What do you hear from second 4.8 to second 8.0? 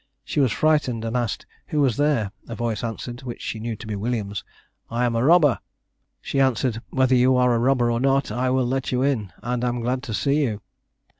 "I am a robber!" She answered, "Whether you are a robber or